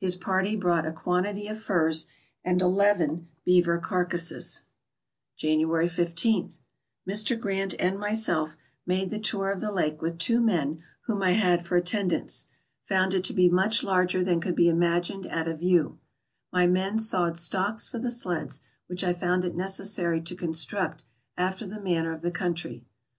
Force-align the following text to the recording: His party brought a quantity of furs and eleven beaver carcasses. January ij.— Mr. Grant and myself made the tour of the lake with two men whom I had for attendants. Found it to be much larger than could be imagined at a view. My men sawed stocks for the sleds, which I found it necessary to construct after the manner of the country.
His 0.00 0.16
party 0.16 0.56
brought 0.56 0.86
a 0.86 0.92
quantity 0.94 1.46
of 1.46 1.60
furs 1.62 2.06
and 2.42 2.62
eleven 2.62 3.28
beaver 3.44 3.78
carcasses. 3.78 4.62
January 5.36 5.84
ij.— 5.88 6.56
Mr. 7.06 7.38
Grant 7.38 7.74
and 7.78 7.98
myself 7.98 8.56
made 8.86 9.10
the 9.10 9.18
tour 9.18 9.50
of 9.52 9.60
the 9.60 9.70
lake 9.70 10.00
with 10.00 10.16
two 10.18 10.40
men 10.40 10.82
whom 11.02 11.20
I 11.20 11.32
had 11.32 11.66
for 11.66 11.76
attendants. 11.76 12.46
Found 12.86 13.12
it 13.12 13.24
to 13.24 13.34
be 13.34 13.50
much 13.50 13.82
larger 13.84 14.24
than 14.24 14.40
could 14.40 14.54
be 14.56 14.70
imagined 14.70 15.26
at 15.26 15.46
a 15.46 15.54
view. 15.54 15.98
My 16.50 16.66
men 16.66 16.98
sawed 16.98 17.36
stocks 17.36 17.86
for 17.90 17.98
the 17.98 18.10
sleds, 18.10 18.62
which 18.86 19.04
I 19.04 19.12
found 19.12 19.44
it 19.44 19.54
necessary 19.54 20.22
to 20.22 20.34
construct 20.34 21.04
after 21.36 21.66
the 21.66 21.78
manner 21.78 22.12
of 22.12 22.22
the 22.22 22.30
country. 22.30 22.86